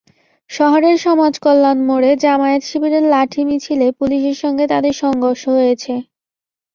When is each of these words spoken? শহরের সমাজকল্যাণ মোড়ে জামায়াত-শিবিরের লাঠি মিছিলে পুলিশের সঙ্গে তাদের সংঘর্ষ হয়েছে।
শহরের 0.49 0.95
সমাজকল্যাণ 0.99 1.77
মোড়ে 1.87 2.11
জামায়াত-শিবিরের 2.23 3.03
লাঠি 3.13 3.41
মিছিলে 3.47 3.87
পুলিশের 3.99 4.37
সঙ্গে 4.43 4.65
তাদের 4.71 4.93
সংঘর্ষ 5.01 5.43
হয়েছে। 5.55 5.93